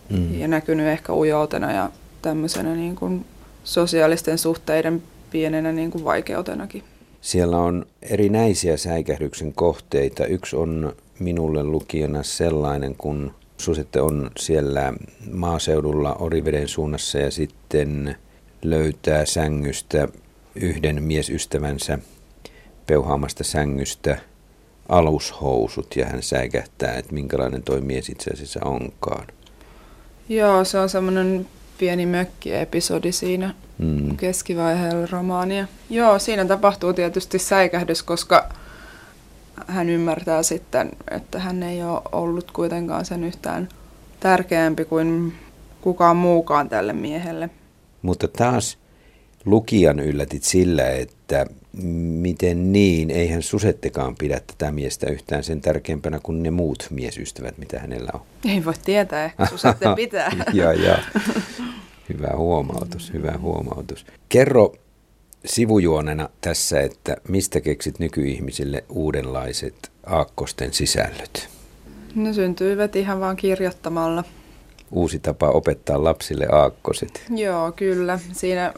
[0.09, 0.39] mm.
[0.39, 1.89] ja näkynyt ehkä ujoutena ja
[2.21, 3.25] tämmöisenä niin kuin
[3.63, 6.83] sosiaalisten suhteiden pienenä niin kuin vaikeutenakin.
[7.21, 10.25] Siellä on erinäisiä säikähdyksen kohteita.
[10.25, 14.93] Yksi on minulle lukijana sellainen, kun Susette on siellä
[15.31, 18.15] maaseudulla Oriveden suunnassa ja sitten
[18.61, 20.07] löytää sängystä
[20.55, 21.99] yhden miesystävänsä
[22.87, 24.17] peuhaamasta sängystä
[24.89, 29.27] alushousut ja hän säikähtää, että minkälainen toi mies itse asiassa onkaan.
[30.29, 31.47] Joo, se on semmoinen
[31.77, 34.17] pieni mökkiepisodi siinä mm.
[34.17, 35.67] keskivaiheella romaania.
[35.89, 38.49] Joo, siinä tapahtuu tietysti säikähdys, koska
[39.67, 43.69] hän ymmärtää sitten, että hän ei ole ollut kuitenkaan sen yhtään
[44.19, 45.33] tärkeämpi kuin
[45.81, 47.49] kukaan muukaan tälle miehelle.
[48.01, 48.77] Mutta taas
[49.45, 51.45] lukijan yllätit sillä, että
[52.21, 57.79] miten niin, eihän Susettekaan pidä tätä miestä yhtään sen tärkeämpänä kuin ne muut miesystävät, mitä
[57.79, 58.21] hänellä on.
[58.51, 60.31] Ei voi tietää, ehkä Susette pitää.
[60.53, 60.97] ja, ja.
[62.09, 64.05] Hyvä huomautus, hyvä huomautus.
[64.29, 64.73] Kerro
[65.45, 71.49] sivujuonena tässä, että mistä keksit nykyihmisille uudenlaiset aakkosten sisällöt?
[72.15, 74.23] Ne syntyivät ihan vaan kirjoittamalla.
[74.91, 77.23] Uusi tapa opettaa lapsille aakkoset.
[77.29, 78.19] Joo, kyllä.
[78.31, 78.73] Siinä,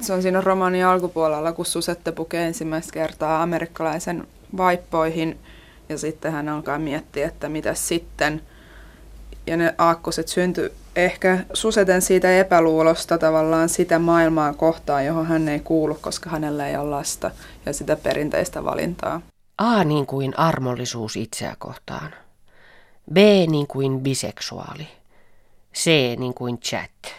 [0.00, 5.38] se on siinä romanin alkupuolella, kun Susette pukee ensimmäistä kertaa amerikkalaisen vaippoihin
[5.88, 8.42] ja sitten hän alkaa miettiä, että mitä sitten.
[9.50, 15.60] Ja ne aakkoset syntyi ehkä Suseten siitä epäluulosta tavallaan sitä maailmaa kohtaan, johon hän ei
[15.60, 17.30] kuulu, koska hänellä ei ole lasta
[17.66, 19.20] ja sitä perinteistä valintaa.
[19.58, 22.14] A niin kuin armollisuus itseä kohtaan.
[23.12, 23.16] B
[23.50, 24.88] niin kuin biseksuaali.
[25.74, 27.14] C niin kuin chat.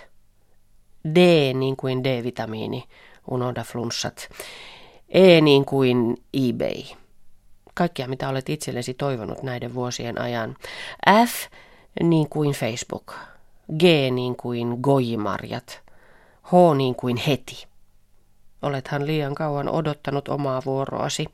[1.15, 1.17] D
[1.53, 2.83] niin kuin D-vitamiini,
[3.31, 4.29] unohda flunssat.
[5.09, 6.83] E niin kuin eBay.
[7.73, 10.55] Kaikkia mitä olet itsellesi toivonut näiden vuosien ajan.
[11.27, 11.51] F
[12.03, 13.13] niin kuin Facebook.
[13.79, 15.81] G niin kuin gojimarjat.
[16.43, 17.67] H niin kuin heti.
[18.61, 21.25] Olethan liian kauan odottanut omaa vuoroasi.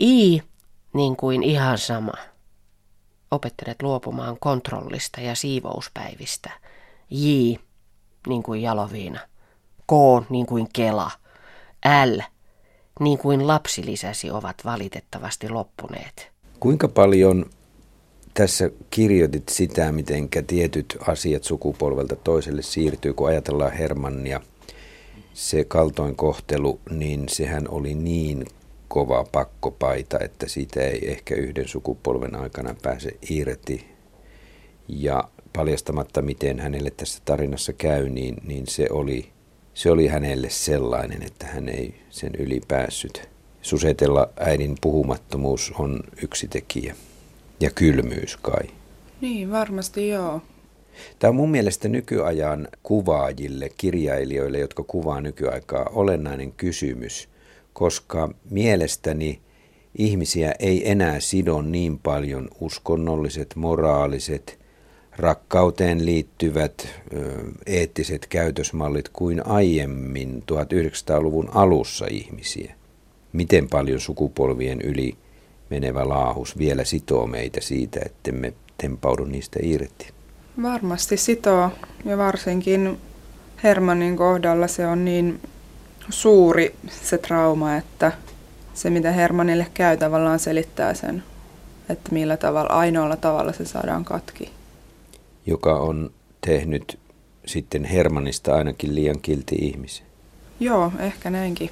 [0.00, 0.42] I
[0.92, 2.12] niin kuin ihan sama.
[3.30, 6.50] Opettelet luopumaan kontrollista ja siivouspäivistä.
[7.10, 7.26] J
[8.28, 9.20] niin kuin jaloviina.
[9.86, 9.92] K
[10.30, 11.10] niin kuin kela.
[12.06, 12.20] L
[13.00, 16.32] niin kuin lapsilisäsi ovat valitettavasti loppuneet.
[16.60, 17.46] Kuinka paljon
[18.34, 24.40] tässä kirjoitit sitä, miten tietyt asiat sukupolvelta toiselle siirtyy, kun ajatellaan Hermannia,
[25.34, 28.46] se kaltoinkohtelu, niin sehän oli niin
[28.88, 33.86] kova pakkopaita, että siitä ei ehkä yhden sukupolven aikana pääse irti.
[34.88, 39.28] Ja paljastamatta, miten hänelle tässä tarinassa käy, niin, niin se, oli,
[39.74, 43.28] se oli hänelle sellainen, että hän ei sen yli päässyt.
[43.62, 46.94] Susetella äidin puhumattomuus on yksi tekijä.
[47.60, 48.64] Ja kylmyys kai.
[49.20, 50.40] Niin, varmasti joo.
[51.18, 57.28] Tämä on mun mielestä nykyajan kuvaajille, kirjailijoille, jotka kuvaa nykyaikaa, olennainen kysymys,
[57.72, 59.40] koska mielestäni
[59.98, 64.58] ihmisiä ei enää sido niin paljon uskonnolliset, moraaliset,
[65.16, 66.88] rakkauteen liittyvät
[67.66, 72.74] eettiset käytösmallit kuin aiemmin 1900-luvun alussa ihmisiä.
[73.32, 75.16] Miten paljon sukupolvien yli
[75.70, 80.08] menevä laahus vielä sitoo meitä siitä, että me tempaudu niistä irti?
[80.62, 81.70] Varmasti sitoo
[82.04, 82.98] ja varsinkin
[83.62, 85.40] Hermanin kohdalla se on niin
[86.10, 88.12] suuri se trauma, että
[88.74, 91.22] se mitä Hermanille käy tavallaan selittää sen,
[91.88, 94.50] että millä tavalla, ainoalla tavalla se saadaan katki.
[95.46, 96.98] Joka on tehnyt
[97.46, 100.06] sitten Hermanista ainakin liian kilti ihmisen.
[100.60, 101.70] Joo, ehkä näinkin.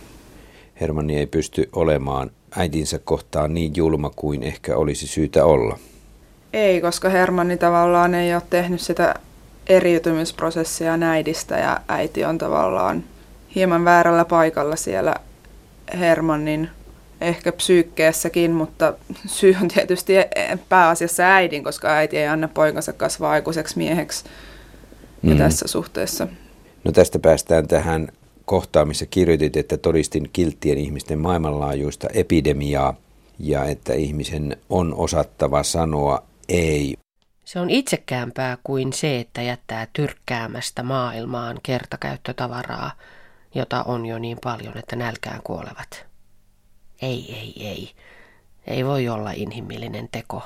[0.81, 5.79] Hermanni ei pysty olemaan äitinsä kohtaan niin julma kuin ehkä olisi syytä olla.
[6.53, 9.15] Ei, koska Hermanni tavallaan ei ole tehnyt sitä
[9.67, 13.05] eriytymisprosessia näidistä ja äiti on tavallaan
[13.55, 15.15] hieman väärällä paikalla siellä
[15.99, 16.71] Hermannin
[17.21, 18.95] ehkä psyykkeessäkin, mutta
[19.27, 20.13] syy on tietysti
[20.69, 24.25] pääasiassa äidin, koska äiti ei anna poikansa kasvaa aikuiseksi mieheksi
[25.23, 25.39] mm.
[25.39, 26.29] tässä suhteessa.
[26.85, 28.09] No tästä päästään tähän
[28.45, 32.95] kohtaan, missä kirjoitit, että todistin kilttien ihmisten maailmanlaajuista epidemiaa
[33.39, 36.97] ja että ihmisen on osattava sanoa ei.
[37.45, 42.93] Se on itsekäämpää kuin se, että jättää tyrkkäämästä maailmaan kertakäyttötavaraa,
[43.55, 46.07] jota on jo niin paljon, että nälkään kuolevat.
[47.03, 47.93] Ei, ei, ei.
[48.67, 50.43] Ei voi olla inhimillinen teko.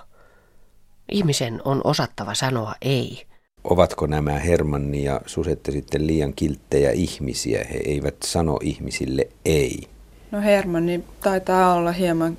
[1.12, 3.26] Ihmisen on osattava sanoa ei.
[3.70, 7.64] Ovatko nämä Hermanni ja Susette sitten liian kilttejä ihmisiä?
[7.72, 9.88] He eivät sano ihmisille ei.
[10.30, 12.38] No Hermanni taitaa olla hieman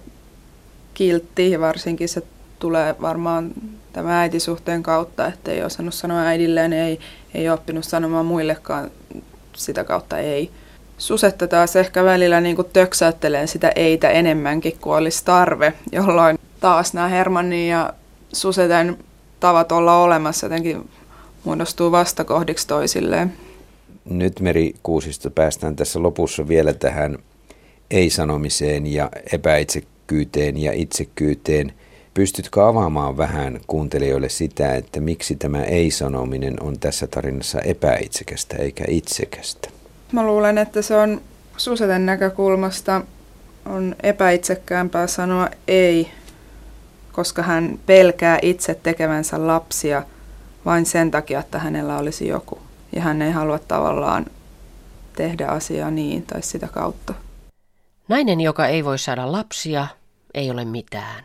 [0.93, 2.23] kiltti, varsinkin se
[2.59, 3.51] tulee varmaan
[3.93, 6.99] tämän äitisuhteen kautta, että ei osannut sanoa äidilleen ei,
[7.33, 8.91] ei oppinut sanomaan muillekaan
[9.53, 10.51] sitä kautta ei.
[10.97, 16.93] Susetta taas ehkä välillä niin kuin töksäyttelee sitä eitä enemmänkin kuin olisi tarve, jolloin taas
[16.93, 17.93] nämä Hermannin ja
[18.33, 18.97] Suseten
[19.39, 20.89] tavat olla olemassa jotenkin
[21.43, 23.33] muodostuu vastakohdiksi toisilleen.
[24.05, 27.17] Nyt Meri Kuusisto päästään tässä lopussa vielä tähän
[27.91, 31.73] ei-sanomiseen ja epäitsekkyyteen ja itsekyyteen.
[32.13, 39.69] Pystytkö avaamaan vähän kuuntelijoille sitä, että miksi tämä ei-sanominen on tässä tarinassa epäitsekästä eikä itsekästä?
[40.11, 41.21] Mä luulen, että se on
[41.57, 43.01] Suseten näkökulmasta
[43.65, 46.07] on epäitsekkäämpää sanoa ei,
[47.11, 50.03] koska hän pelkää itse tekevänsä lapsia
[50.67, 52.59] vain sen takia, että hänellä olisi joku.
[52.95, 54.25] Ja hän ei halua tavallaan
[55.15, 57.13] tehdä asiaa niin tai sitä kautta.
[58.07, 59.87] Nainen, joka ei voi saada lapsia,
[60.33, 61.23] ei ole mitään.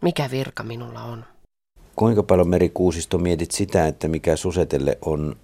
[0.00, 1.24] Mikä virka minulla on?
[1.96, 5.36] Kuinka paljon Meri Kuusisto mietit sitä, että mikä Susetelle on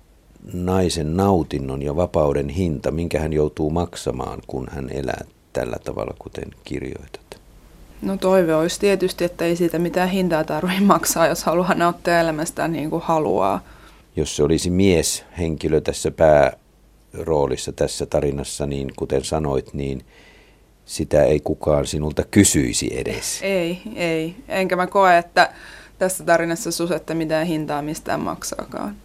[0.52, 6.50] naisen nautinnon ja vapauden hinta, minkä hän joutuu maksamaan, kun hän elää tällä tavalla, kuten
[6.64, 7.29] kirjoitat?
[8.02, 12.72] No toive olisi tietysti, että ei siitä mitään hintaa tarvitse maksaa, jos haluaa nauttia elämästään
[12.72, 13.60] niin kuin haluaa.
[14.16, 20.04] Jos se olisi mies henkilö tässä pääroolissa tässä tarinassa, niin kuten sanoit, niin
[20.84, 23.42] sitä ei kukaan sinulta kysyisi edes.
[23.42, 24.34] Ei, ei.
[24.48, 25.52] Enkä mä koe, että
[25.98, 28.96] tässä tarinassa susette mitään hintaa mistään maksaakaan.